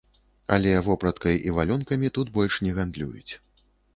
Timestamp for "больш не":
2.37-2.75